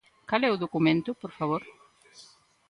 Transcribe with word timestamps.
¿Cal 0.29 0.41
é 0.47 0.49
o 0.53 0.61
documento, 0.65 1.11
por 1.21 1.31
favor? 1.37 1.61